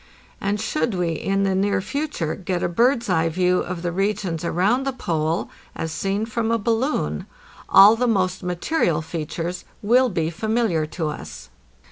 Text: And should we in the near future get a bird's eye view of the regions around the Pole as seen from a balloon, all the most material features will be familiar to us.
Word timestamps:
And 0.41 0.59
should 0.59 0.95
we 0.95 1.09
in 1.11 1.43
the 1.43 1.53
near 1.53 1.79
future 1.79 2.33
get 2.33 2.63
a 2.63 2.67
bird's 2.67 3.07
eye 3.07 3.29
view 3.29 3.59
of 3.59 3.83
the 3.83 3.91
regions 3.91 4.43
around 4.43 4.83
the 4.83 4.93
Pole 4.93 5.51
as 5.75 5.91
seen 5.91 6.25
from 6.25 6.49
a 6.49 6.57
balloon, 6.57 7.27
all 7.69 7.95
the 7.95 8.07
most 8.07 8.41
material 8.41 9.03
features 9.03 9.63
will 9.83 10.09
be 10.09 10.31
familiar 10.31 10.87
to 10.87 11.09
us. 11.09 11.51